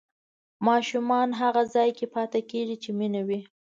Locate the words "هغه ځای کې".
1.41-2.05